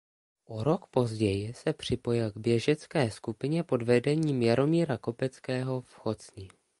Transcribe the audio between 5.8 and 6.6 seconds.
v Chocni.